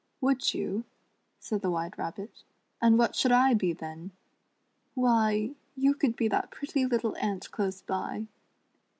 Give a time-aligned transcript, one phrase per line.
[0.19, 0.83] "Would you,"
[1.37, 2.41] said the White Rabbit,
[2.81, 4.09] "and what should I be then
[4.95, 8.25] ?""Why, you could be that pretty little ant close by."